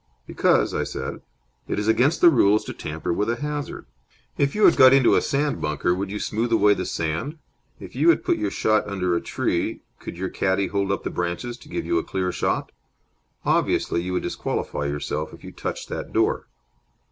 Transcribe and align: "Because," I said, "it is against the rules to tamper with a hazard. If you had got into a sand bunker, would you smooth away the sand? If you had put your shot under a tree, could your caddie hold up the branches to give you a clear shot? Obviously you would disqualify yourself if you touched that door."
"Because," 0.25 0.73
I 0.73 0.83
said, 0.83 1.21
"it 1.67 1.77
is 1.77 1.87
against 1.87 2.21
the 2.21 2.31
rules 2.31 2.65
to 2.65 2.73
tamper 2.73 3.13
with 3.13 3.29
a 3.29 3.35
hazard. 3.35 3.85
If 4.35 4.55
you 4.55 4.65
had 4.65 4.75
got 4.75 4.93
into 4.93 5.13
a 5.13 5.21
sand 5.21 5.61
bunker, 5.61 5.93
would 5.93 6.09
you 6.09 6.17
smooth 6.17 6.51
away 6.51 6.73
the 6.73 6.87
sand? 6.87 7.37
If 7.79 7.95
you 7.95 8.09
had 8.09 8.23
put 8.23 8.39
your 8.39 8.49
shot 8.49 8.87
under 8.87 9.15
a 9.15 9.21
tree, 9.21 9.81
could 9.99 10.17
your 10.17 10.29
caddie 10.29 10.65
hold 10.69 10.91
up 10.91 11.03
the 11.03 11.11
branches 11.11 11.55
to 11.57 11.69
give 11.69 11.85
you 11.85 11.99
a 11.99 12.03
clear 12.03 12.31
shot? 12.31 12.71
Obviously 13.45 14.01
you 14.01 14.13
would 14.13 14.23
disqualify 14.23 14.85
yourself 14.87 15.33
if 15.35 15.43
you 15.43 15.51
touched 15.51 15.87
that 15.89 16.11
door." 16.11 16.47